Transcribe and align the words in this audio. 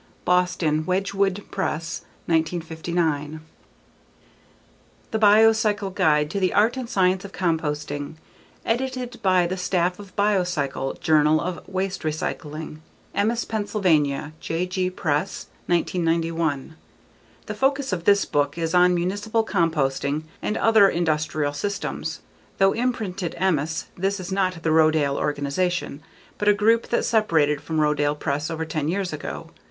_Boston: 0.25 0.83
Wedgewood 0.87 1.43
Press, 1.51 2.01
1959. 2.25 3.39
The 5.11 5.19
Biocycle 5.19 5.93
Guide 5.93 6.27
to 6.31 6.39
the 6.39 6.55
Art 6.55 6.75
& 6.87 6.87
Science 6.89 7.23
of 7.23 7.31
Composting. 7.31 8.15
Edited 8.65 9.21
by 9.21 9.45
the 9.45 9.57
Staff 9.57 9.99
of 9.99 10.15
Biocycle: 10.15 10.99
Journal 11.01 11.39
of 11.39 11.59
Waste 11.69 12.01
Recycling. 12.01 12.79
Emmaus, 13.13 13.45
Pennsylvania: 13.45 14.33
J.G. 14.39 14.89
Press, 14.89 15.45
1991. 15.67 16.75
The 17.45 17.53
focus 17.53 17.93
of 17.93 18.05
this 18.05 18.25
book 18.25 18.57
is 18.57 18.73
on 18.73 18.95
municipal 18.95 19.45
composting 19.45 20.23
and 20.41 20.57
other 20.57 20.89
industrial 20.89 21.53
systems. 21.53 22.21
Though 22.57 22.73
imprinted 22.73 23.35
"Emmaus" 23.37 23.85
this 23.95 24.19
is 24.19 24.31
not 24.31 24.63
the 24.63 24.71
Rodale 24.71 25.19
organization, 25.19 26.01
but 26.39 26.47
a 26.47 26.55
group 26.55 26.87
that 26.87 27.05
separated 27.05 27.61
from 27.61 27.77
Rodale 27.79 28.15
Press 28.17 28.49
over 28.49 28.65
ten 28.65 28.87
years 28.87 29.13
ago. 29.13 29.51